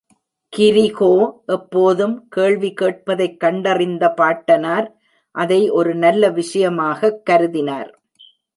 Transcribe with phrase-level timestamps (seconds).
[0.53, 1.09] கிரிகோ
[1.47, 4.87] எப்போதும் கேள்வி கேட்பதைக் கண்டறிந்த பாட்டனார்;
[5.35, 7.91] அதை ஒரு நல்ல விஷயமாகக் கருதினார்.